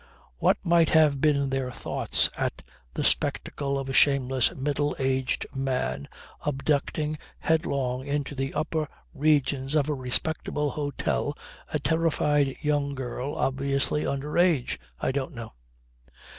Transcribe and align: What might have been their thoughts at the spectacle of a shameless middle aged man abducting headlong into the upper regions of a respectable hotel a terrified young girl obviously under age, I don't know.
What 0.39 0.57
might 0.63 0.89
have 0.89 1.21
been 1.21 1.51
their 1.51 1.71
thoughts 1.71 2.31
at 2.35 2.63
the 2.95 3.03
spectacle 3.03 3.77
of 3.77 3.87
a 3.87 3.93
shameless 3.93 4.55
middle 4.55 4.95
aged 4.97 5.45
man 5.53 6.07
abducting 6.43 7.19
headlong 7.37 8.07
into 8.07 8.33
the 8.33 8.51
upper 8.55 8.87
regions 9.13 9.75
of 9.75 9.89
a 9.89 9.93
respectable 9.93 10.71
hotel 10.71 11.37
a 11.71 11.77
terrified 11.77 12.55
young 12.61 12.95
girl 12.95 13.35
obviously 13.35 14.07
under 14.07 14.39
age, 14.39 14.79
I 14.99 15.11
don't 15.11 15.35
know. 15.35 15.53